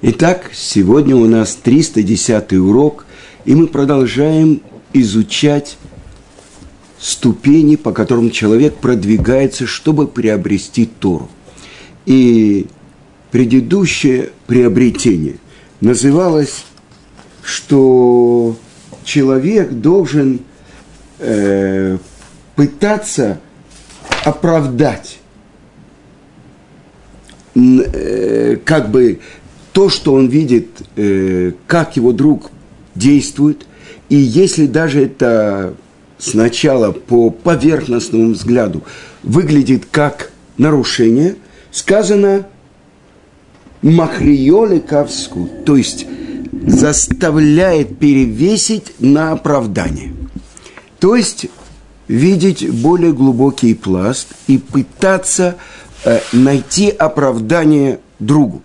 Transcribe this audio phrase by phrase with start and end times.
[0.00, 3.04] Итак, сегодня у нас 310 урок,
[3.44, 5.76] и мы продолжаем изучать
[7.00, 11.28] ступени, по которым человек продвигается, чтобы приобрести Тору.
[12.06, 12.68] И
[13.32, 15.38] предыдущее приобретение
[15.80, 16.64] называлось,
[17.42, 18.56] что
[19.02, 20.42] человек должен
[21.18, 21.98] э,
[22.54, 23.40] пытаться
[24.24, 25.18] оправдать
[27.56, 29.18] э, как бы
[29.78, 32.50] то, что он видит, э, как его друг
[32.96, 33.64] действует,
[34.08, 35.74] и если даже это
[36.18, 38.82] сначала по поверхностному взгляду
[39.22, 41.36] выглядит как нарушение,
[41.70, 42.48] сказано
[43.80, 46.08] махриоле кавску, то есть
[46.66, 50.12] заставляет перевесить на оправдание.
[50.98, 51.46] То есть
[52.08, 55.54] видеть более глубокий пласт и пытаться
[56.04, 58.62] э, найти оправдание другу,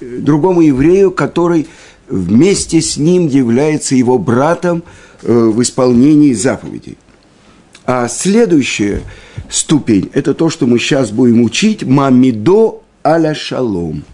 [0.00, 1.66] другому еврею, который
[2.08, 4.82] вместе с ним является его братом
[5.22, 6.98] э, в исполнении заповедей.
[7.86, 9.02] А следующая
[9.48, 14.04] ступень– это то, что мы сейчас будем учить– «Мамидо аля шалом».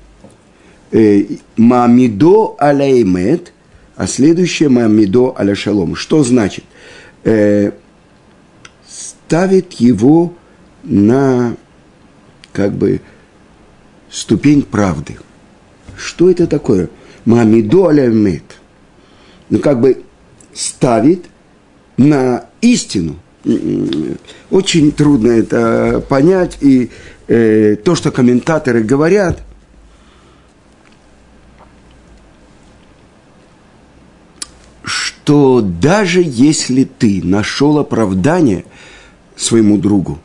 [0.92, 1.25] Э,
[1.56, 3.53] «Мамидо аля эмет»,
[3.97, 5.94] а следующее «Мамидо аля шалом».
[5.94, 6.64] Что значит?
[7.25, 7.72] Э,
[8.88, 10.32] ставит его
[10.84, 11.56] на
[12.53, 13.00] как бы
[14.10, 15.19] ступень правды.
[15.97, 16.91] Что это такое?
[17.25, 18.44] Мамидо алямет.
[19.48, 20.03] Ну, как бы
[20.53, 21.27] ставит
[21.97, 23.16] на истину.
[24.50, 26.58] Очень трудно это понять.
[26.61, 26.91] И
[27.28, 29.42] э, то, что комментаторы говорят,
[35.27, 38.64] что даже если ты нашел оправдание
[39.36, 40.19] своему другу,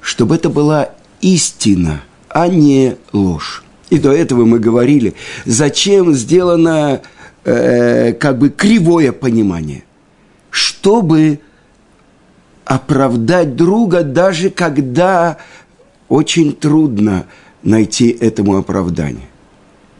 [0.00, 0.90] чтобы это была
[1.20, 3.63] истина, а не ложь.
[3.90, 7.02] И до этого мы говорили, зачем сделано
[7.44, 9.84] э, как бы кривое понимание,
[10.50, 11.40] чтобы
[12.64, 15.36] оправдать друга, даже когда
[16.08, 17.26] очень трудно
[17.62, 19.28] найти этому оправдание.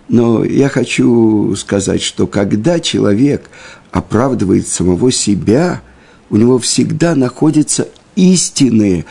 [0.08, 3.50] Но я хочу сказать, что когда человек
[3.90, 5.82] оправдывает самого себя,
[6.30, 9.04] у него всегда находятся истинные,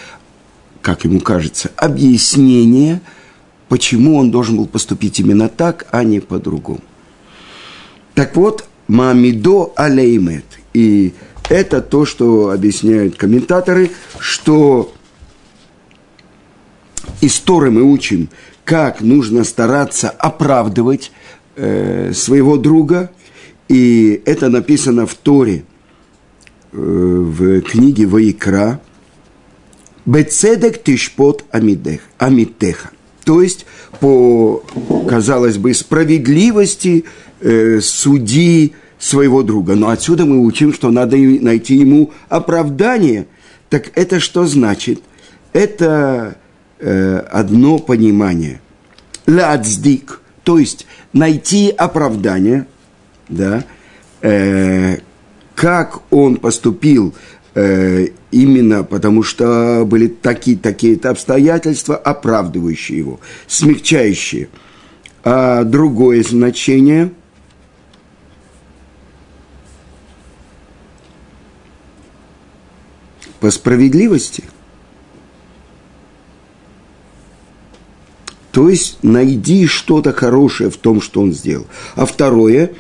[0.82, 3.02] как ему кажется, объяснения–
[3.74, 6.82] почему он должен был поступить именно так, а не по-другому.
[8.14, 10.46] Так вот, Мамидо алеймет.
[10.76, 11.16] И
[11.50, 13.90] это то, что объясняют комментаторы,
[14.20, 14.94] что
[17.20, 18.30] из мы учим,
[18.64, 21.12] как нужно стараться оправдывать
[21.56, 23.10] э, своего друга.
[23.70, 25.66] И это написано в Торе,
[26.74, 28.80] э, в книге Ваикра.
[30.06, 32.92] Бецедек тишпот амитеха.
[33.24, 33.66] То есть,
[34.00, 34.64] по,
[35.08, 37.06] казалось бы, справедливости
[37.42, 39.76] э, суди своего друга.
[39.76, 43.28] Но отсюда мы учим, что надо найти ему оправдание.
[43.70, 45.02] Так это что значит?
[45.54, 46.38] Это
[46.80, 48.62] э, одно понимание.
[49.26, 52.68] Ладздик, то есть найти оправдание,
[53.30, 53.64] да,
[54.22, 54.98] э,
[55.56, 57.14] как он поступил
[57.56, 64.50] Э, именно потому что были такие-такие-то обстоятельства, оправдывающие его, смягчающие.
[65.24, 67.12] А другое значение
[73.40, 74.44] по справедливости.
[78.52, 81.66] То есть найди что-то хорошее в том, что он сделал.
[81.96, 82.74] А второе,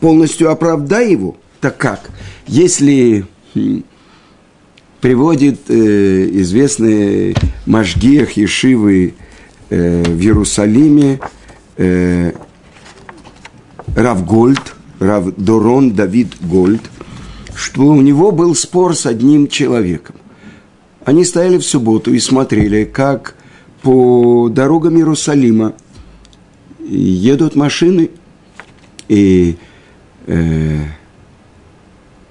[0.00, 1.36] полностью оправдай его.
[1.60, 2.10] Так как?
[2.46, 3.26] Если
[5.00, 7.34] приводит э, известный
[7.66, 9.14] Машгиах Ешивы
[9.70, 11.20] э, в Иерусалиме
[11.76, 12.32] э,
[13.96, 16.82] Рав Гольд, Рав Дорон Давид Гольд,
[17.54, 20.16] что у него был спор с одним человеком.
[21.04, 23.34] Они стояли в субботу и смотрели, как
[23.82, 25.72] по дорогам Иерусалима
[26.86, 28.10] едут машины,
[29.08, 29.56] и
[30.26, 30.84] э,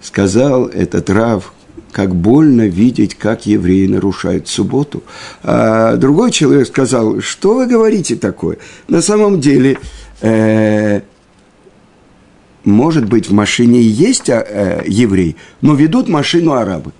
[0.02, 1.54] сказал этот Рав,
[1.92, 5.04] как больно видеть, как евреи нарушают субботу.
[5.44, 8.58] А другой человек сказал, что вы говорите такое?
[8.88, 9.80] На самом деле,
[10.22, 11.02] э,
[12.64, 16.92] может быть, в машине есть э, еврей, но ведут машину арабы.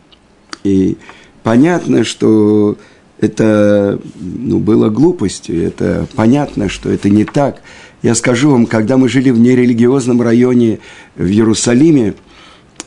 [0.64, 0.98] И
[1.44, 2.78] понятно, что
[3.20, 7.62] это ну, было глупостью, это понятно, что это не так.
[8.02, 10.80] Я скажу вам, когда мы жили в нерелигиозном районе
[11.18, 12.16] в Иерусалиме,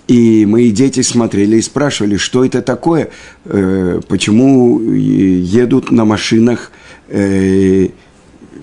[0.09, 3.11] и мои дети смотрели и спрашивали, что это такое,
[3.45, 6.73] э, почему едут на машинах
[7.09, 7.89] э,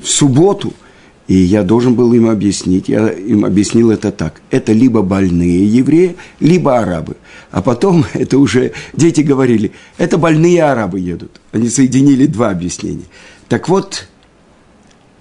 [0.01, 0.74] в субботу.
[1.27, 4.41] И я должен был им объяснить, я им объяснил это так.
[4.50, 7.18] Это либо больные евреи, либо арабы.
[7.51, 11.39] А потом это уже дети говорили, это больные арабы едут.
[11.51, 13.06] Они соединили два объяснения.
[13.47, 14.07] Так вот,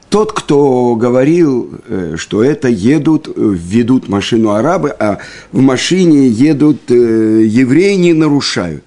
[0.09, 5.19] тот, кто говорил, э, что это едут, ведут машину арабы, а
[5.53, 8.85] в машине едут э, евреи, не нарушают.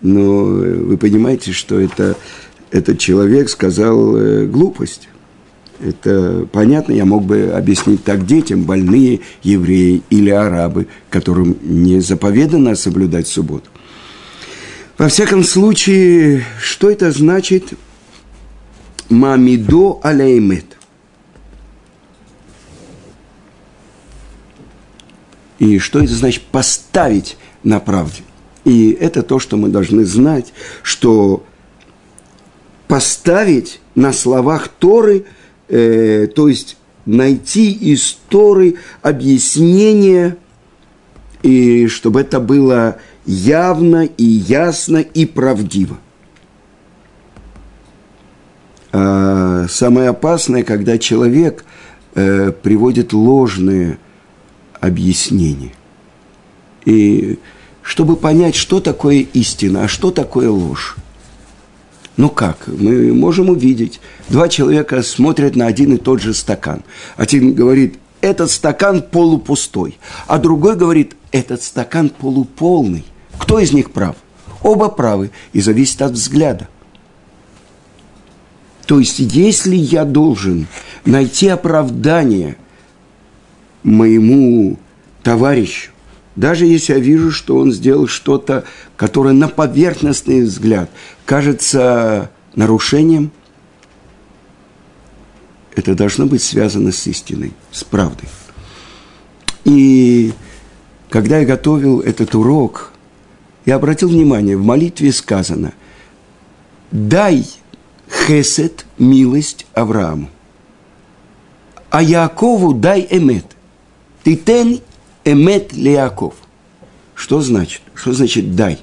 [0.00, 2.16] Но вы понимаете, что это,
[2.70, 5.08] этот человек сказал глупость.
[5.80, 12.74] Это понятно, я мог бы объяснить так детям, больные евреи или арабы, которым не заповедано
[12.74, 13.68] соблюдать субботу.
[14.98, 17.72] Во всяком случае, что это значит
[19.12, 20.78] мамидо алеймет?
[25.58, 28.22] И что это значит поставить на правде?
[28.64, 31.44] И это то, что мы должны знать, что
[32.88, 35.26] поставить на словах Торы–
[35.72, 36.76] э, то есть
[37.06, 40.36] найти из Торы объяснение,
[41.42, 45.98] и чтобы это было явно и ясно и правдиво.
[48.92, 51.64] А самое опасное, когда человек
[52.14, 53.98] э, приводит ложные
[54.80, 55.72] объяснения.
[56.84, 57.38] И
[57.82, 60.96] чтобы понять, что такое истина, а что такое ложь.
[62.16, 62.66] Ну как?
[62.66, 64.00] Мы можем увидеть.
[64.28, 66.82] Два человека смотрят на один и тот же стакан.
[67.16, 73.04] Один говорит, этот стакан полупустой, а другой говорит, этот стакан полуполный.
[73.38, 74.16] Кто из них прав?
[74.62, 76.68] Оба правы, и зависит от взгляда.
[78.86, 80.66] То есть, если я должен
[81.04, 82.56] найти оправдание
[83.82, 84.78] моему
[85.22, 85.90] товарищу,
[86.34, 88.64] даже если я вижу, что он сделал что-то,
[88.96, 90.90] которое на поверхностный взгляд
[91.26, 93.30] кажется нарушением,
[95.74, 98.28] это должно быть связано с истиной, с правдой.
[99.64, 100.32] И
[101.08, 102.92] когда я готовил этот урок,
[103.64, 105.72] я обратил внимание, в молитве сказано,
[106.90, 107.46] дай
[108.12, 110.28] хесед, милость Аврааму,
[111.90, 113.44] а Якову дай эмет.
[114.22, 114.80] Ты тен
[115.24, 116.34] Эмет Леяков.
[117.14, 117.82] Что значит?
[117.94, 118.78] Что значит дай?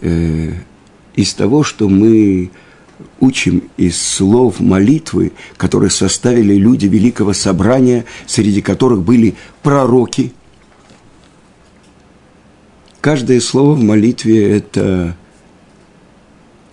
[0.00, 0.52] Э,
[1.14, 2.50] из того, что мы
[3.20, 10.32] учим из слов молитвы, которые составили люди Великого Собрания, среди которых были пророки.
[13.00, 15.16] Каждое слово в молитве– это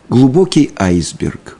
[0.09, 1.57] глубокий айсберг.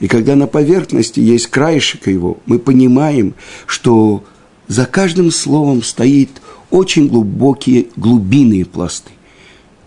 [0.00, 3.34] И когда на поверхности есть краешек его, мы понимаем,
[3.66, 4.24] что
[4.66, 6.30] за каждым словом стоит
[6.70, 9.10] очень глубокие глубинные пласты.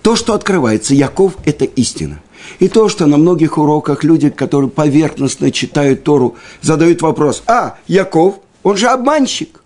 [0.01, 2.21] То, что открывается, Яков– это истина.
[2.59, 8.35] И то, что на многих уроках люди, которые поверхностно читают Тору, задают вопрос, а, Яков,
[8.63, 9.61] он же обманщик.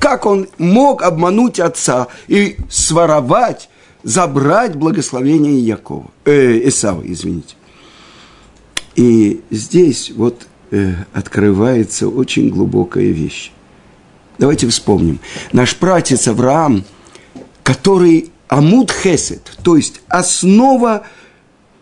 [0.00, 3.69] Как он мог обмануть отца и своровать,
[4.02, 7.54] забрать благословение Якова, э, Исава, извините.
[8.96, 13.52] И здесь вот э, открывается очень глубокая вещь.
[14.38, 15.20] Давайте вспомним.
[15.52, 16.84] Наш пратец Авраам,
[17.62, 21.04] который Амуд Хесед, то есть основа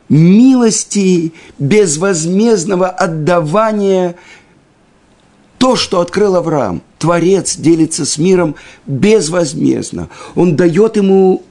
[0.08, 4.16] милости, безвозмездного отдавания,
[5.58, 6.82] то, что открыл Авраам.
[6.98, 8.54] Творец делится с миром
[8.86, 10.08] безвозмездно.
[10.34, 11.42] Он дает ему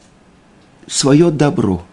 [0.88, 1.84] свое добро.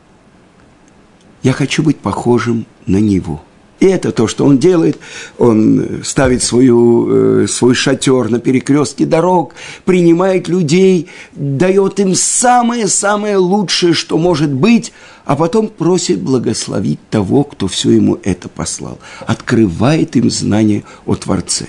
[1.42, 3.42] Я хочу быть похожим на него–
[3.84, 4.98] и это то, что он делает.
[5.36, 13.92] Он ставит свою, э, свой шатер на перекрестке дорог, принимает людей, дает им самое-самое лучшее,
[13.92, 14.92] что может быть,
[15.26, 18.98] а потом просит благословить того, кто все ему это послал.
[19.26, 21.66] Открывает им знание о Творце.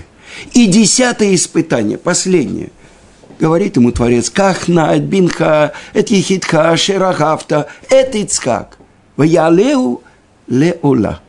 [0.53, 2.69] И десятое испытание, последнее–
[3.39, 8.77] говорит ему Творец, «Кахна, бинха, эт ехидха, шерахавта, эт ицкак,
[9.17, 10.01] ваялеу
[10.47, 11.21] леола».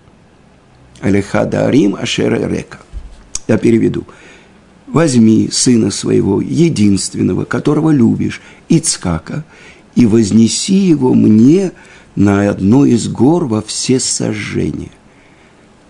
[1.01, 2.79] Алехада Арим Ашера Река.
[3.49, 4.05] Я переведу.
[4.87, 9.45] Возьми сына своего, единственного, которого любишь, Ицкака,
[9.95, 11.73] и вознеси его мне
[12.15, 14.91] на одно из гор во все сожжения.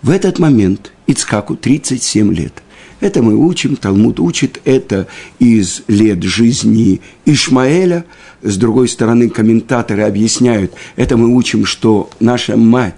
[0.02, 2.62] В этот момент Ицкаку 37 лет.
[3.00, 5.06] Это мы учим, Талмуд учит это
[5.38, 8.04] из лет жизни Ишмаэля.
[8.42, 12.94] С другой стороны, комментаторы объясняют, это мы учим, что наша мать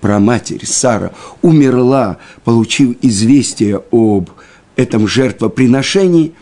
[0.00, 4.30] праматерь Сара умерла, получив известие об
[4.76, 6.32] этом жертвоприношении,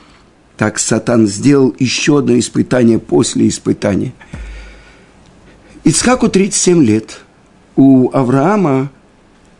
[0.56, 4.12] так Сатан сделал еще одно испытание после испытания.
[5.84, 7.20] Ицхаку 37 лет.
[7.76, 8.90] У Авраама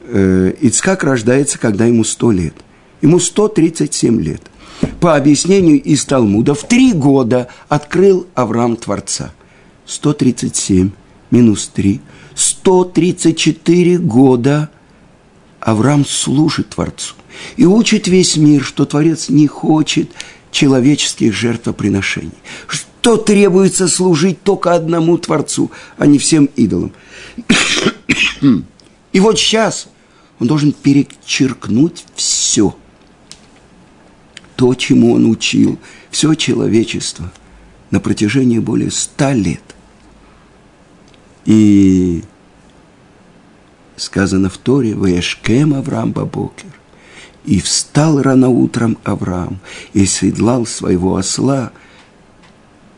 [0.02, 2.54] э, Ицхак рождается, когда ему 100 лет.
[3.00, 4.42] Ему 137 лет.
[5.00, 9.32] По объяснению из Талмуда, в три года открыл Авраам Творца.
[9.86, 10.90] 137
[11.30, 12.00] минус 3.
[12.34, 14.70] 134 года
[15.60, 17.14] Авраам служит Творцу.
[17.56, 20.10] И учит весь мир, что Творец не хочет
[20.50, 22.32] человеческих жертвоприношений.
[22.66, 26.92] Что требуется служить только одному Творцу, а не всем идолам.
[29.12, 29.88] И вот сейчас
[30.38, 32.76] он должен перечеркнуть все.
[34.58, 35.78] То, чему он учил,
[36.10, 37.30] все человечество
[37.92, 39.62] на протяжении более ста лет.
[41.44, 42.24] И
[43.94, 46.72] сказано в Торе, «Ваешкем Авраам Бабокер».
[47.44, 49.60] И встал рано утром Авраам
[49.92, 51.70] и седлал своего осла.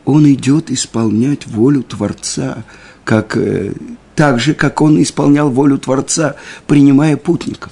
[0.03, 2.63] Он идет исполнять волю Творца,
[3.03, 3.73] как, э,
[4.15, 7.71] так же, как он исполнял волю Творца, принимая путников,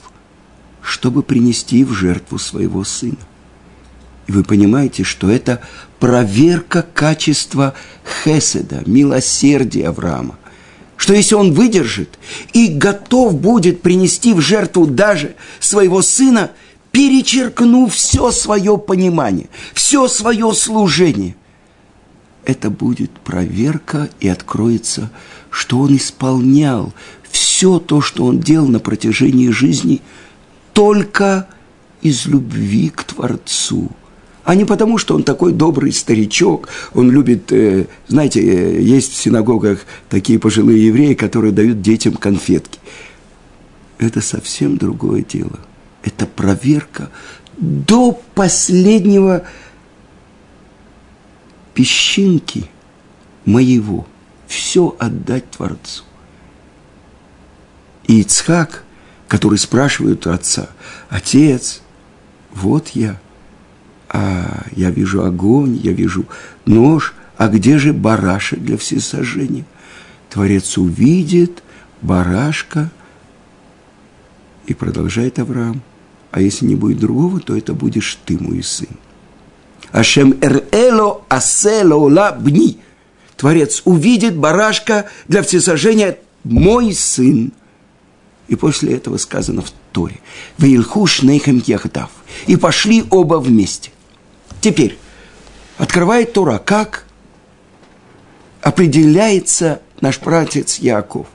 [0.83, 3.17] чтобы принести в жертву своего сына.
[4.29, 5.59] И вы понимаете, что это
[5.99, 7.73] проверка качества
[8.23, 10.37] Хеседа, милосердия Авраама–
[10.97, 12.19] что если он выдержит
[12.51, 16.51] и готов будет принести в жертву даже своего сына,
[16.91, 21.37] перечеркнув все свое понимание, все свое служение,
[22.43, 25.09] это будет проверка и откроется,
[25.49, 26.93] что он исполнял
[27.31, 30.01] все то, что он делал на протяжении жизни,
[30.73, 31.47] только
[32.01, 33.89] из любви к Творцу–
[34.49, 39.15] а не потому, что он такой добрый старичок, он любит, э, знаете, э, есть в
[39.15, 42.79] синагогах такие пожилые евреи, которые дают детям конфетки.
[43.99, 45.59] Это совсем другое дело.
[46.01, 47.11] Это проверка
[47.57, 49.43] до последнего
[51.75, 52.71] песчинки
[53.45, 54.07] моего.
[54.47, 56.05] Все отдать Творцу.
[58.07, 58.83] И Ицхак,
[59.27, 60.69] который спрашивает у отца,
[61.11, 61.83] «Отец,
[62.51, 63.19] вот я–
[64.09, 66.25] а я вижу огонь, я вижу
[66.65, 69.65] нож, а где же барашек для всесожжения?
[70.29, 71.63] Творец увидит
[72.01, 72.89] барашка
[74.65, 75.81] и продолжает Авраам.
[76.31, 78.89] А если не будет другого, то это будешь ты, мой сын.
[79.91, 82.77] Ашем эр-эло асело лабни.
[83.35, 87.51] Творец увидит барашка для всесожжения, мой сын.
[88.47, 90.19] И после этого сказано в Торе.
[90.57, 92.09] Вейлхуш нейхем яхдав.
[92.47, 93.91] И пошли оба вместе.
[94.61, 94.97] Теперь,
[95.77, 97.05] открывает Тора, как
[98.61, 101.27] определяется наш пратец Яков.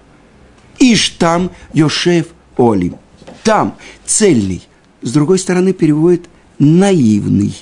[0.79, 2.27] Иш там Йошев
[2.57, 2.99] Олим.
[3.43, 4.67] Там цельный.
[5.01, 6.29] С другой стороны, переводит
[6.59, 7.55] наивный,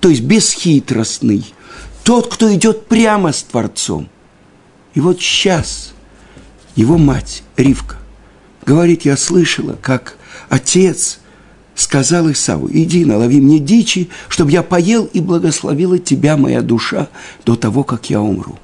[0.00, 1.52] то есть бесхитростный.
[2.02, 4.08] Тот, кто идет прямо с Творцом.
[4.94, 5.92] И вот сейчас
[6.74, 7.96] его мать, Ривка,
[8.64, 10.16] говорит, я слышала, как
[10.48, 11.20] отец–
[11.78, 17.08] сказал Исаву, иди, налови мне дичи, чтобы я поел и благословила тебя, моя душа,
[17.46, 18.58] до того, как я умру.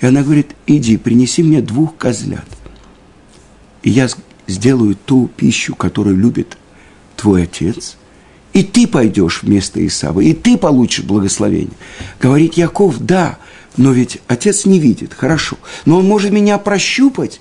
[0.00, 2.46] И она говорит, иди, принеси мне двух козлят.
[3.82, 4.08] И я
[4.46, 6.56] сделаю ту пищу, которую любит
[7.14, 7.96] твой отец,
[8.54, 11.76] и ты пойдешь вместо Исава, и ты получишь благословение.
[12.20, 13.38] Говорит Яков, да,
[13.76, 17.40] но ведь отец не видит, хорошо, но он может меня прощупать,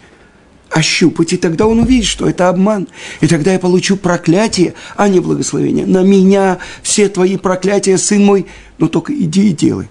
[0.74, 2.88] ощупать, и тогда он увидит, что это обман.
[3.22, 5.86] И тогда я получу проклятие, а не благословение.
[5.86, 8.48] На меня все твои проклятия, сын мой,
[8.80, 9.88] но только иди и делай.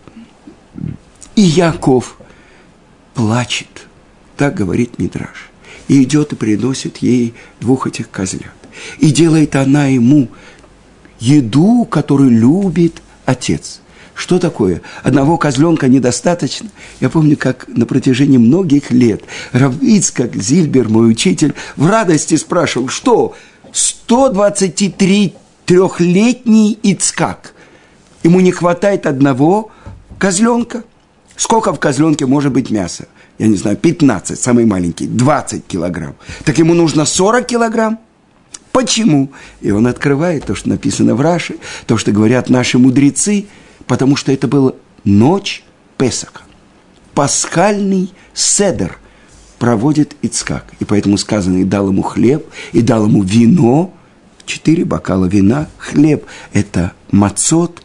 [1.37, 2.19] И Яков
[3.15, 3.87] плачет,
[4.37, 5.51] так говорит Мидраш,
[5.89, 8.53] и идет и приносит ей двух этих козлят.
[8.99, 10.29] И делает она ему
[11.21, 13.81] еду, которую любит отец–
[14.15, 14.83] что такое?
[15.03, 16.69] Одного козленка недостаточно.
[17.01, 23.35] Я помню, как на протяжении многих лет Равицкак Зильбер, мой учитель, в радости спрашивал, что
[23.73, 27.55] 123 трехлетний Ицкак,
[28.23, 29.71] ему не хватает одного
[30.19, 30.85] козленка?
[31.37, 33.09] Сколько в козленке может быть мяса?
[33.39, 36.15] Я не знаю, 15, самый маленький, 20 килограмм.
[36.45, 37.99] Так ему нужно 40 килограмм?
[38.73, 39.33] Почему?
[39.63, 43.47] И он открывает то, что написано в Раше, то, что говорят наши мудрецы–
[43.87, 44.73] потому что это была
[45.05, 45.65] ночь
[45.99, 46.43] Песаха.
[47.15, 48.99] Пасхальный седер
[49.59, 50.73] проводит Ицкак.
[50.81, 53.95] И поэтому сказано, и дал ему хлеб, и дал ему вино,
[54.45, 57.83] четыре бокала вина, хлеб– это мацот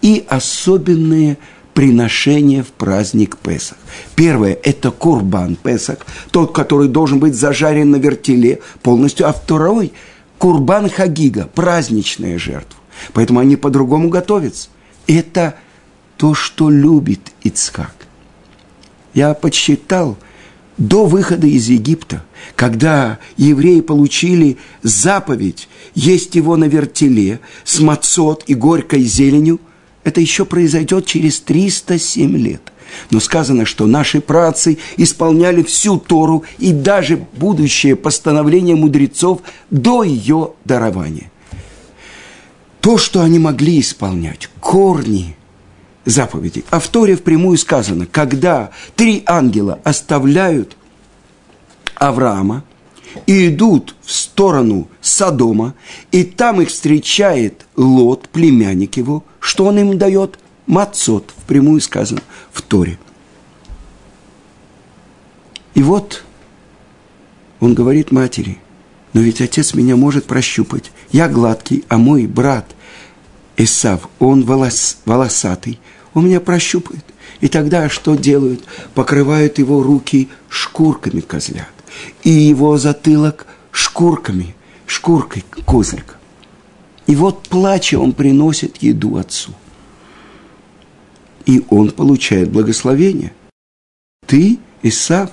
[0.00, 1.36] и особенные
[1.74, 3.76] приношения в праздник Песах.
[4.14, 5.98] Первое– это курбан Песах,
[6.30, 9.92] тот, который должен быть зажарен на вертеле полностью, а второй–
[10.38, 12.78] курбан Хагига, праздничная жертва.
[13.12, 14.68] Поэтому они по-другому готовятся.
[15.06, 15.56] Это
[16.16, 17.94] то, что любит Ицхак.
[19.14, 20.16] Я подсчитал,
[20.78, 22.22] до выхода из Египта,
[22.54, 29.58] когда евреи получили заповедь есть его на вертеле с мацот и горькой зеленью,
[30.04, 32.60] это еще произойдет через 307 лет.
[33.10, 40.52] Но сказано, что наши працы исполняли всю Тору и даже будущее постановление мудрецов до ее
[40.64, 41.32] дарования.
[42.86, 45.34] То, что они могли исполнять, корни
[46.04, 46.64] заповедей.
[46.70, 50.76] А в Торе впрямую сказано, когда три ангела оставляют
[51.96, 52.62] Авраама
[53.26, 55.74] и идут в сторону Содома,
[56.12, 60.38] и там их встречает Лот, племянник его, что он им дает?
[60.68, 62.20] Мацот, впрямую сказано
[62.52, 63.00] в Торе.
[65.74, 66.22] И вот
[67.58, 68.58] он говорит матери,
[69.12, 70.92] но ведь отец меня может прощупать.
[71.10, 72.75] Я гладкий, а мой брат
[73.56, 75.80] Исав, он волос, волосатый,
[76.14, 77.04] он меня прощупает.
[77.40, 78.64] И тогда что делают?
[78.94, 81.68] Покрывают его руки шкурками козлят.
[82.22, 84.54] И его затылок шкурками,
[84.86, 86.14] шкуркой козлика.
[87.06, 89.52] И вот плача он приносит еду отцу.
[91.44, 93.32] И он получает благословение.
[94.26, 95.30] Ты, Исав,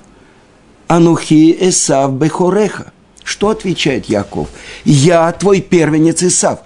[0.88, 2.94] Анухи Исав Бехореха.
[3.24, 4.50] Что отвечает Яков?
[4.86, 6.60] Я твой первенец Исав.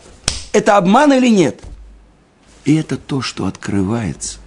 [0.53, 1.61] Это обман или нет?
[2.65, 4.39] И это то, что открывается.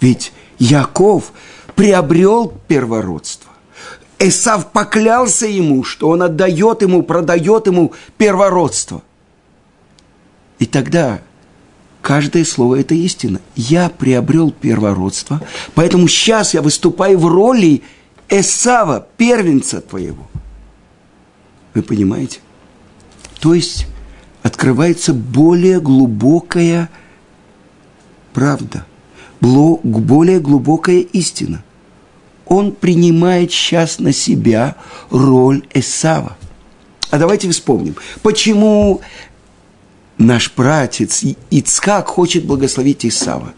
[0.00, 1.32] Ведь Яков
[1.74, 3.50] приобрел первородство.
[4.18, 9.02] Исав поклялся ему, что он отдает ему, продает ему первородство.
[10.58, 11.20] И тогда
[12.00, 13.40] каждое слово– это истина.
[13.54, 15.42] Я приобрел первородство,
[15.74, 17.82] поэтому сейчас я выступаю в роли
[18.28, 20.26] Эсава, первенца твоего.
[21.74, 22.40] Вы понимаете?
[23.38, 23.86] То есть
[24.46, 26.88] открывается более глубокая
[28.32, 28.86] правда,
[29.40, 31.64] более глубокая истина.
[32.44, 34.76] Он принимает сейчас на себя
[35.10, 36.36] роль Эсава.
[37.10, 39.00] А давайте вспомним, почему
[40.16, 43.52] наш братец Ицкак хочет благословить Исава.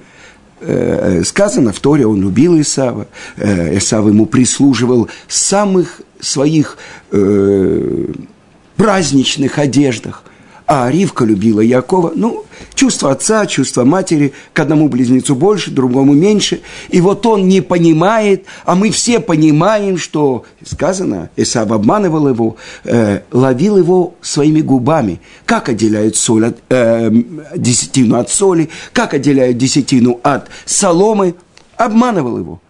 [0.61, 6.79] Э, сказано в Торе, он любил Исава, э, Исав ему прислуживал в самых своих
[7.13, 8.07] э,
[8.77, 10.23] праздничных одеждах–
[10.69, 12.13] а Ривка любила Якова.
[12.15, 16.61] Ну, чувство отца, чувство матери, к одному близнецу больше, другому меньше.
[16.91, 23.21] И вот он не понимает, а мы все понимаем, что сказано, Исав обманывал его, э,
[23.33, 25.21] ловил его своими губами.
[25.47, 27.11] Как отделяют соль от, э,
[27.57, 31.35] десятину от соли, как отделяют десятину от соломы,
[31.79, 32.61] обманывал его–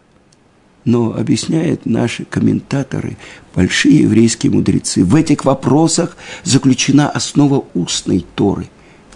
[0.85, 3.17] но объясняют наши комментаторы,
[3.55, 8.69] большие еврейские мудрецы, в этих вопросах заключена основа устной Торы.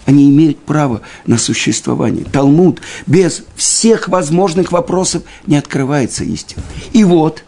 [0.05, 2.25] Они имеют право на существование.
[2.25, 6.61] Талмуд без всех возможных вопросов не открывается истина.
[6.91, 7.43] И вот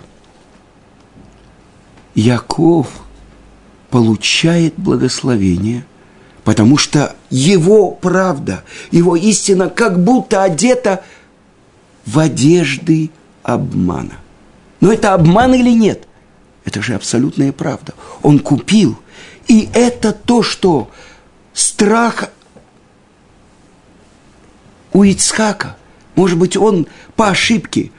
[2.16, 2.88] Яков
[3.90, 5.86] получает благословение,
[6.46, 11.04] потому что его правда, его истина как будто одета
[12.06, 13.12] в одежды
[13.46, 14.18] обмана.
[14.82, 16.08] Но это обман или нет?
[16.66, 17.94] Это же абсолютная правда.
[18.24, 18.98] Он купил.
[19.48, 20.90] И это то, что
[21.54, 22.32] страх
[24.92, 25.78] у Ицхака,
[26.16, 27.92] может быть, он по ошибке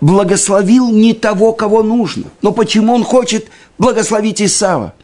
[0.00, 2.24] благословил не того, кого нужно.
[2.42, 4.94] Но почему он хочет благословить Исава?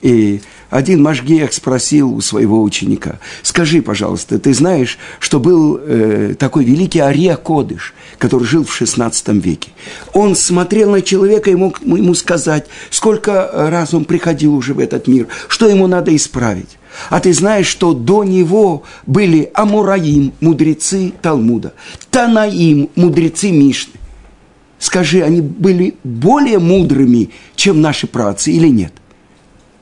[0.00, 6.64] И один Машгех спросил у своего ученика, скажи, пожалуйста, ты знаешь, что был э, такой
[6.64, 9.70] великий Ария Кодыш, который жил в XVI веке.
[10.12, 15.08] Он смотрел на человека и мог ему сказать, сколько раз он приходил уже в этот
[15.08, 16.78] мир, что ему надо исправить.
[17.10, 21.74] А ты знаешь, что до него были Амураим, мудрецы Талмуда,
[22.10, 23.94] Танаим, мудрецы Мишны.
[24.78, 28.92] Скажи, они были более мудрыми, чем наши працы или нет?–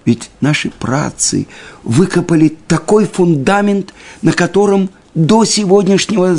[0.06, 1.46] ведь наши працы
[1.82, 3.92] выкопали такой фундамент,
[4.22, 6.34] на котором до сегодняшнего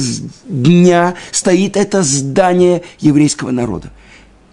[0.45, 3.91] дня стоит это здание еврейского народа.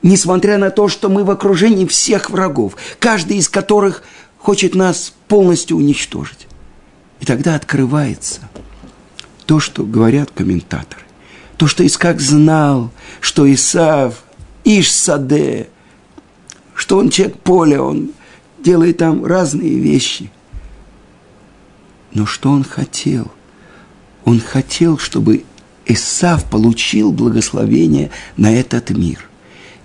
[0.03, 4.03] Несмотря на то, что мы в окружении всех врагов, каждый из которых
[4.39, 6.47] хочет нас полностью уничтожить.
[7.21, 8.41] И тогда открывается
[9.47, 11.03] то, что говорят комментаторы.
[11.57, 14.25] То, что Искак знал, что Исав,
[14.65, 15.69] Иш-Саде,
[16.75, 18.11] что он человек поля, он
[18.65, 20.31] делает там разные вещи.
[22.13, 23.31] Но что он хотел?
[24.25, 25.45] Он хотел, чтобы
[25.87, 29.29] Исав получил благословение на этот мир.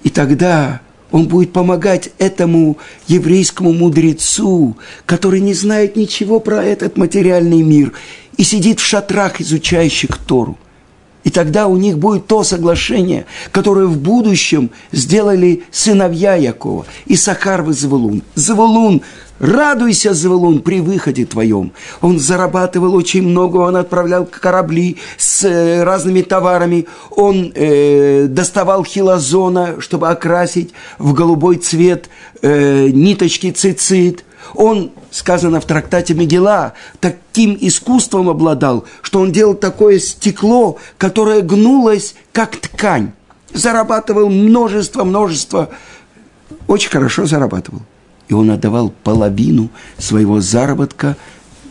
[0.04, 7.63] И тогда он будет помогать этому еврейскому мудрецу, который не знает ничего про этот материальный
[7.63, 7.94] мир
[8.38, 10.58] и сидит в шатрах, изучающих Тору.
[11.23, 16.86] И тогда у них будет то соглашение, которое в будущем сделали сыновья Якова.
[17.08, 18.23] И Сахар Завулун.
[18.36, 19.01] Завулун,
[19.39, 21.73] радуйся, Завулун, при выходе твоем.
[22.01, 26.88] Он зарабатывал очень много, он отправлял корабли с э, разными товарами.
[27.12, 32.10] Он э, доставал хилозона, чтобы окрасить в голубой цвет
[32.41, 34.23] э, ниточки цицит–
[34.54, 42.16] он, сказано в трактате Мегела, таким искусством обладал, что он делал такое стекло, которое гнулось,
[42.32, 43.12] как ткань.
[43.54, 45.70] Зарабатывал множество, множество,
[46.68, 47.82] очень хорошо зарабатывал.
[48.28, 51.18] И он отдавал половину своего заработка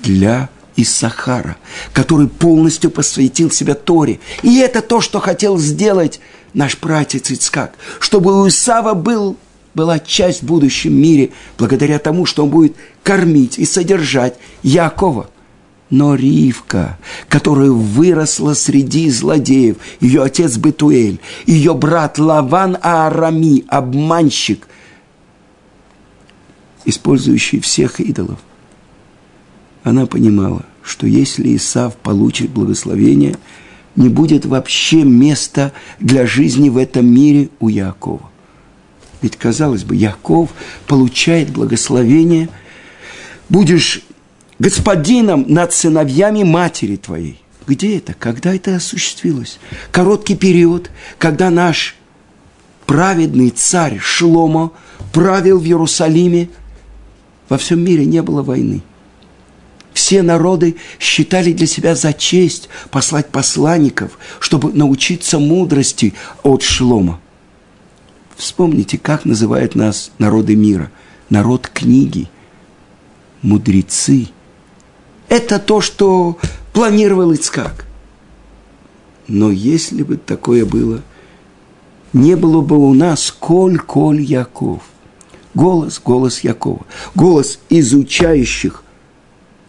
[0.02, 1.56] для Иссахара,
[1.92, 4.20] который полностью посвятил себя Торе.
[4.42, 6.20] И это то, что хотел сделать
[6.54, 9.36] наш братец Ицкак, чтобы у Исава был
[9.78, 15.30] была часть в будущем мире, благодаря тому, что он будет кормить и содержать Якова.
[15.88, 24.66] Но Ривка, которая выросла среди злодеев, ее отец Бетуэль, ее брат Лаван Аарами, обманщик,
[26.84, 28.40] использующий всех идолов,
[29.84, 33.36] она понимала, что если Исав получит благословение,
[33.94, 38.28] не будет вообще места для жизни в этом мире у Якова.
[39.20, 40.50] Ведь, казалось бы, Яков
[40.86, 42.48] получает благословение,
[43.48, 44.02] будешь
[44.58, 47.40] господином над сыновьями матери твоей.
[47.66, 48.14] Где это?
[48.14, 49.58] Когда это осуществилось?
[49.90, 51.96] Короткий период, когда наш
[52.86, 54.72] праведный царь Шломо
[55.12, 56.48] правил в Иерусалиме,
[57.48, 58.82] во всем мире не было войны.
[59.92, 67.20] Все народы считали для себя за честь послать посланников, чтобы научиться мудрости от Шлома.
[68.38, 70.92] Вспомните, как называют нас народы мира.
[71.28, 72.28] Народ книги,
[73.42, 74.28] мудрецы.
[75.28, 76.38] Это то, что
[76.72, 77.84] планировал Ицкак.
[79.26, 81.02] Но если бы такое было,
[82.12, 84.82] не было бы у нас коль-коль Яков.
[85.54, 86.86] Голос, голос Якова.
[87.16, 88.84] Голос изучающих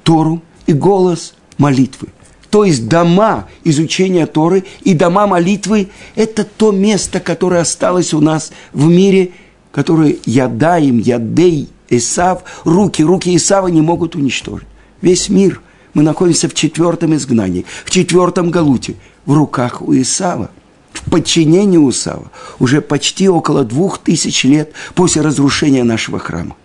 [0.03, 2.09] Тору и голос молитвы.
[2.49, 8.51] То есть дома изучения Торы и дома молитвы– это то место, которое осталось у нас
[8.73, 9.31] в мире,
[9.71, 14.67] которое Ядаим, Ядей, Исав, руки, руки Исава не могут уничтожить.
[15.01, 15.61] Весь мир,
[15.93, 20.49] мы находимся в четвертом изгнании, в четвертом галуте, в руках у Исава,
[20.91, 26.55] в подчинении у Исава, уже почти около двух тысяч лет после разрушения нашего храма.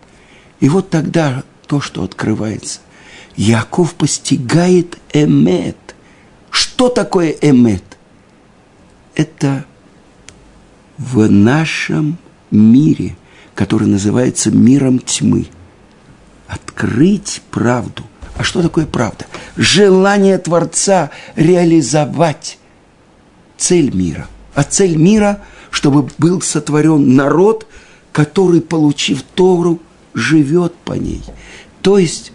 [0.61, 2.81] И вот тогда то, что открывается–
[3.37, 5.77] Яков постигает эмет.
[6.51, 7.83] Что такое эмет?
[9.15, 9.65] Это
[10.99, 12.19] в нашем
[12.51, 13.17] мире,
[13.55, 15.47] который называется миром тьмы,
[16.47, 18.05] открыть правду.
[18.37, 19.27] А что такое правда?
[19.57, 22.59] Желание Творца реализовать
[23.57, 24.27] цель мира.
[24.55, 27.67] А цель мира, чтобы был сотворен народ,
[28.13, 29.81] который, получив Тору,
[30.15, 31.23] живет по ней.
[31.83, 32.33] То есть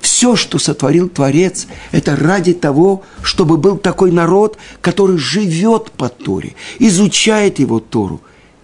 [0.00, 6.54] все, что сотворил Творец, это ради того, чтобы был такой народ, который живет по Торе,
[6.78, 8.20] изучает его Тору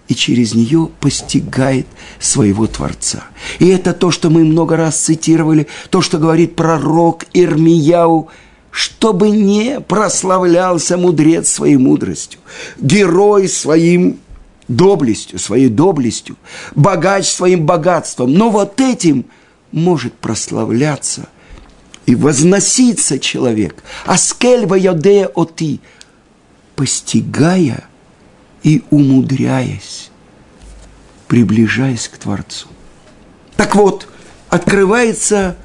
[0.07, 1.87] и через нее постигает
[2.19, 3.25] своего Творца.
[3.59, 8.29] И это то, что мы много раз цитировали, то, что говорит пророк Ирмияу,
[8.69, 12.39] чтобы не прославлялся мудрец своей мудростью,
[12.77, 14.19] герой своим
[14.67, 16.35] доблестью, своей доблестью,
[16.75, 18.33] богач своим богатством.
[18.33, 19.25] Но вот этим–
[19.75, 21.27] может прославляться
[22.05, 23.83] и возноситься человек.
[24.05, 25.81] Аскельва йодея оти,
[26.75, 27.85] постигая
[28.63, 30.09] и умудряясь,
[31.27, 32.67] приближаясь к Творцу.
[33.57, 34.07] Так вот,
[34.49, 35.57] открывается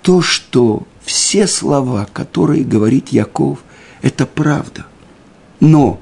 [0.00, 3.58] то, что все слова, которые говорит Яков,
[4.00, 4.86] это правда.
[5.60, 6.00] Но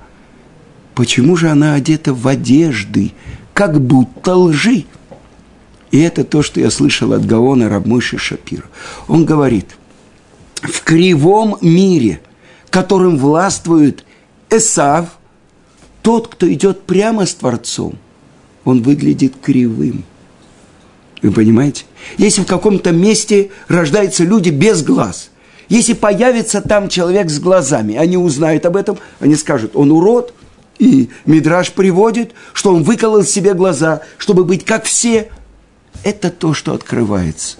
[0.94, 3.12] почему же она одета в одежды,
[3.54, 4.84] как будто лжи?
[5.94, 8.64] И это то, что я слышал от Гаона Рабмыши Шапира.
[9.06, 9.76] Он говорит,
[10.60, 12.20] в кривом мире,
[12.68, 14.04] которым властвует
[14.50, 15.10] Эсав,
[16.02, 17.96] тот, кто идет прямо с Творцом,
[18.64, 20.02] он выглядит кривым.
[21.22, 21.84] Вы понимаете?
[22.18, 25.30] Если в каком-то месте рождаются люди без глаз,
[25.68, 30.34] если появится там человек с глазами, они узнают об этом, они скажут, он урод,
[30.80, 35.28] и Мидраж приводит, что он выколол себе глаза, чтобы быть как все–
[36.02, 37.58] это то, что открывается.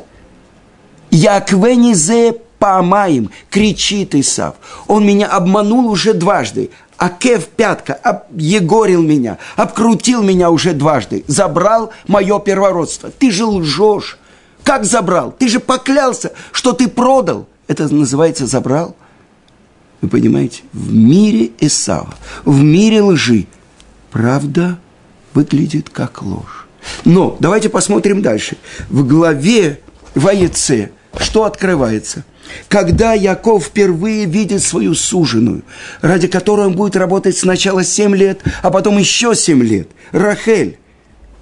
[1.10, 4.54] Яквенизе памаем, кричит Исав.
[4.86, 6.70] Он меня обманул уже дважды.
[6.96, 13.10] А Кев пятка объегорил меня, обкрутил меня уже дважды, забрал мое первородство.
[13.10, 14.18] Ты же лжешь.
[14.62, 15.32] Как забрал?
[15.32, 17.46] Ты же поклялся, что ты продал.
[17.66, 18.96] Это называется забрал.
[20.00, 20.62] Вы понимаете?
[20.72, 23.46] В мире Исава, в мире лжи.
[24.10, 24.78] Правда
[25.34, 26.63] выглядит как ложь.
[27.04, 28.56] Но давайте посмотрим дальше.
[28.88, 29.80] В главе
[30.14, 32.24] Ваеце что открывается?
[32.68, 35.62] Когда Яков впервые видит свою суженую,
[36.02, 40.78] ради которой он будет работать сначала семь лет, а потом еще семь лет, Рахель.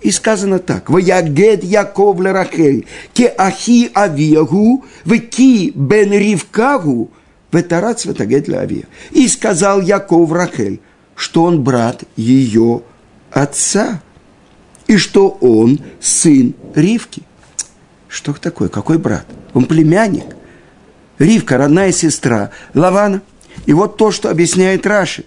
[0.01, 4.85] И сказано так, «Ваягед Яков ле Рахель, ке ахи авиагу,
[5.31, 7.11] ки бен ривкагу,
[7.53, 8.85] ветарац ветагед ле авия».
[9.13, 10.81] И сказал Яков Рахель,
[11.15, 12.83] что он брат ее
[13.31, 14.03] отца,
[14.93, 17.23] и что он сын Ривки.
[18.09, 18.69] Что такое?
[18.69, 19.27] Какой брат?
[19.55, 20.37] Он племянник.
[21.19, 23.23] Ривка, родная сестра Лавана.
[23.65, 25.25] И вот то, что объясняет Раши.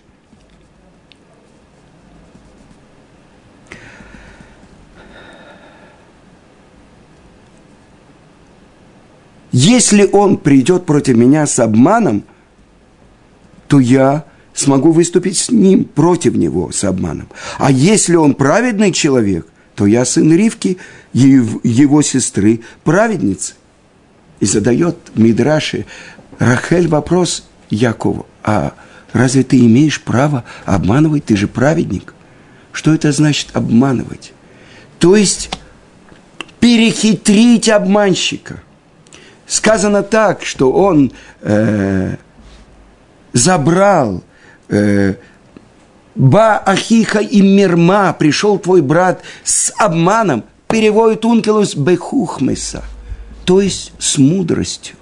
[9.52, 12.24] Если он придет против меня с обманом,
[13.68, 17.30] то я смогу выступить с ним, против него, с обманом.
[17.58, 20.78] А если он праведный человек, то я сын Ривки,
[21.14, 23.54] его сестры, праведницы.
[24.40, 25.86] И задает Мидраши
[26.40, 28.74] Рахель вопрос Якову, а
[29.14, 32.14] разве ты имеешь право обманывать, ты же праведник?
[32.72, 34.34] Что это значит обманывать?
[35.00, 35.50] То есть
[36.60, 38.62] перехитрить обманщика.
[39.48, 41.12] Сказано так, что он
[41.42, 42.16] э,
[43.32, 44.24] забрал
[44.70, 45.16] э,
[46.16, 52.84] Ба Ахиха и Мирма, пришел твой брат с обманом, переводит Ункелус Бехухмеса,
[53.44, 54.96] то есть с мудростью.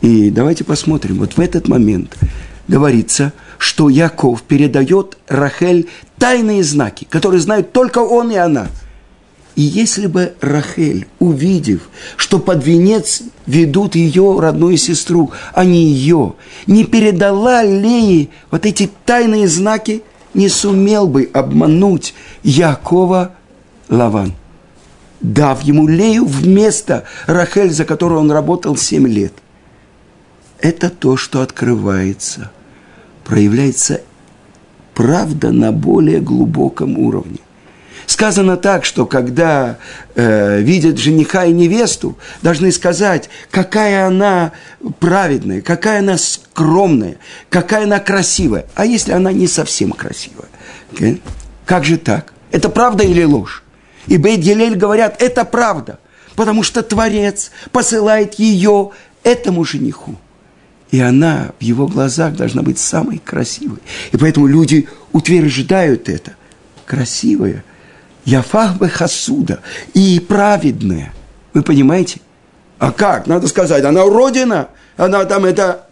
[0.00, 2.16] И давайте посмотрим, вот в этот момент
[2.66, 5.88] говорится, что Яков передает Рахель
[6.18, 8.66] тайные знаки, которые знают только он и она–
[9.54, 16.34] и если бы Рахель, увидев, что под венец ведут ее родную сестру, а не ее,
[16.66, 20.02] не передала Лее вот эти тайные знаки,
[20.34, 23.32] не сумел бы обмануть Якова
[23.88, 24.34] Лаван,
[25.20, 29.32] дав ему Лею вместо Рахель, за которую он работал семь лет.
[30.58, 32.50] Это то, что открывается,
[33.24, 34.00] проявляется
[34.94, 37.38] правда на более глубоком уровне.
[38.06, 39.78] Сказано так, что когда
[40.14, 44.52] э, видят жениха и невесту, должны сказать, какая она
[44.98, 47.16] праведная, какая она скромная,
[47.48, 48.66] какая она красивая.
[48.74, 50.48] А если она не совсем красивая?
[50.92, 51.20] Okay?
[51.64, 52.32] Как же так?
[52.50, 53.62] Это правда или ложь?
[54.08, 56.00] И Бейт Гелель говорят, это правда,
[56.34, 58.90] потому что Творец посылает ее
[59.22, 60.16] этому жениху.
[60.90, 63.78] И она в его глазах должна быть самой красивой.
[64.10, 66.32] И поэтому люди утверждают это.
[66.84, 67.64] Красивая–
[68.24, 69.60] Яфах бы хасуда
[69.94, 71.12] и праведная.
[71.54, 72.20] Вы понимаете?
[72.78, 73.26] А как?
[73.26, 75.86] Надо сказать, она уродина, она там это...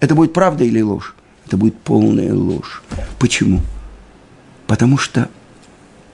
[0.00, 1.14] Это будет правда или ложь?
[1.46, 2.82] Это будет полная ложь.
[3.18, 3.60] Почему?
[4.66, 5.28] Потому что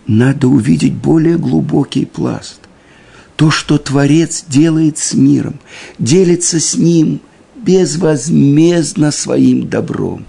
[0.07, 2.61] надо увидеть более глубокий пласт.
[3.37, 5.59] То, что Творец делает с миром,
[5.99, 7.21] делится с ним
[7.57, 10.25] безвозмездно своим добром.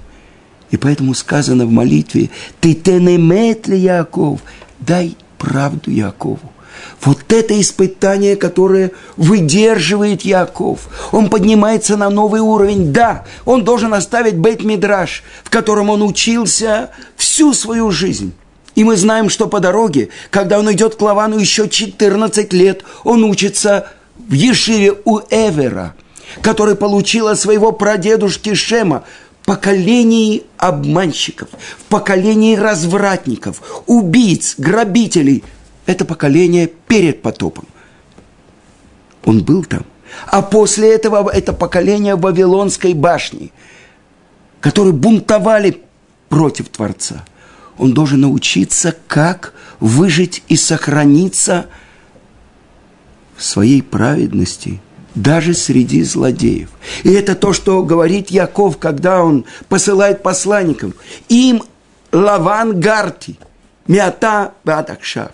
[0.71, 4.41] И поэтому сказано в молитве «Ты тенемет ли Яков?»
[4.85, 6.51] Дай правду Якову.
[7.01, 10.89] Вот это испытание, которое выдерживает Яков.
[11.11, 12.91] Он поднимается на новый уровень.
[12.91, 18.33] Да, он должен оставить Бейт-Мидраш, в котором он учился всю свою жизнь.
[18.75, 23.23] И мы знаем, что по дороге, когда он идет к Лавану еще 14 лет, он
[23.23, 25.95] учится в Ешиве у Эвера,
[26.41, 29.03] который получил от своего прадедушки Шема
[29.45, 35.43] поколении обманщиков, в поколении развратников, убийц, грабителей.
[35.85, 37.67] Это поколение перед потопом.
[39.23, 39.85] Он был там.
[40.27, 43.51] А после этого это поколение Вавилонской башни,
[44.61, 45.81] которые бунтовали
[46.29, 47.23] против Творца.
[47.77, 51.67] Он должен научиться, как выжить и сохраниться
[53.35, 54.81] в своей праведности–
[55.15, 56.69] даже среди злодеев.
[57.03, 60.93] И это то, что говорит Яков, когда он посылает посланников.
[61.29, 61.63] Им
[62.11, 63.39] лаван гарти,
[63.87, 65.31] мята батакшав.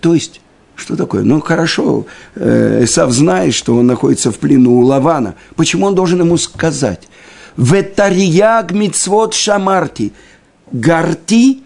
[0.00, 0.40] То есть,
[0.76, 1.22] что такое?
[1.22, 5.34] Ну, хорошо, э, Исав знает, что он находится в плену у Лавана.
[5.56, 7.08] Почему он должен ему сказать?
[7.56, 10.12] Ветарияг мицвод шамарти.
[10.72, 11.62] Гарти,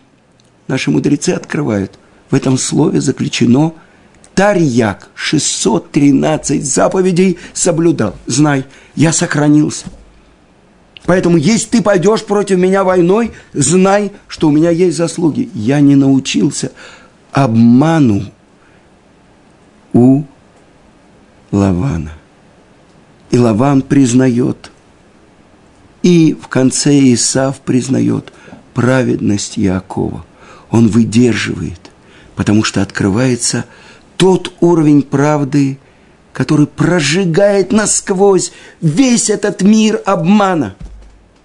[0.68, 1.98] наши мудрецы открывают,
[2.30, 3.72] в этом слове заключено–
[4.36, 8.14] Тарьяк 613 заповедей соблюдал.
[8.26, 9.86] Знай, я сохранился.
[11.06, 15.48] Поэтому, если ты пойдешь против меня войной, знай, что у меня есть заслуги.
[15.54, 16.72] Я не научился
[17.32, 18.24] обману
[19.94, 20.24] у
[21.50, 22.12] Лавана.
[23.30, 24.70] И Лаван признает
[26.02, 28.34] И в конце Исав признает
[28.74, 30.26] праведность Якова.
[30.70, 31.80] Он выдерживает,
[32.34, 33.64] потому что открывается
[34.16, 35.78] тот уровень правды,
[36.32, 40.74] который прожигает насквозь весь этот мир обмана.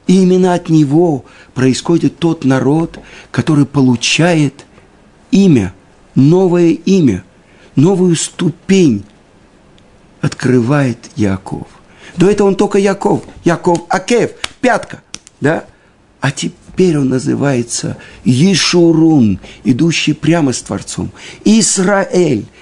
[0.08, 3.00] И именно от него происходит тот народ,
[3.32, 4.66] который получает
[5.32, 5.74] имя,
[6.16, 7.24] новое имя,
[7.76, 9.06] новую ступень
[10.20, 11.68] открывает Яков.
[12.18, 15.02] До этого он только Яков, Яков Акев, пятка,
[15.40, 15.66] да?
[16.20, 21.12] А теперь он называется Ешурун, идущий прямо с Творцом.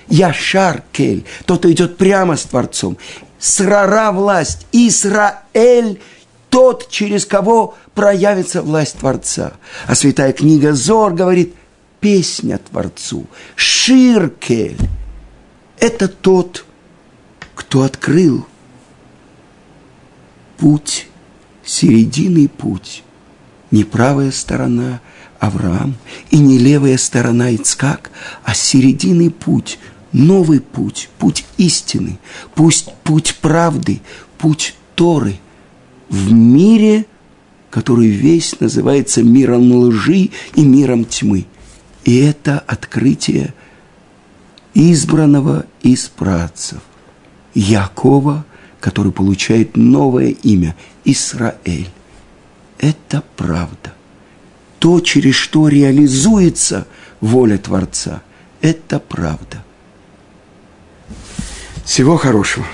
[0.10, 2.98] Яшаркель, тот, кто идет прямо с Творцом.
[3.40, 6.02] Срара власть, Израиль,
[6.50, 9.54] тот, через кого проявится власть Творца.
[9.88, 11.56] А святая книга Зор говорит,
[12.00, 14.78] песня Творцу, Ширкель.
[15.80, 16.66] Это тот,
[17.56, 18.46] кто открыл
[20.58, 21.08] путь,
[21.64, 23.04] серединный путь,
[23.72, 25.00] не правая сторона
[25.40, 25.96] Авраам
[26.32, 28.12] и не левая сторона Ицкак,
[28.44, 29.80] а серединный путь,
[30.12, 32.20] новый путь, путь истины,
[32.56, 34.02] пусть путь правды,
[34.38, 35.40] путь Торы
[36.10, 37.06] в мире,
[37.70, 41.46] который весь называется миром лжи и миром тьмы.
[42.04, 43.54] И это открытие
[44.74, 46.80] избранного из працев
[47.54, 48.46] Якова,
[48.80, 51.90] который получает новое имя– Израиль.
[52.78, 53.94] Это правда.
[54.80, 56.88] То, через что реализуется
[57.20, 58.22] воля Творца,
[58.62, 59.64] это правда.
[61.90, 62.68] Всего хорошего.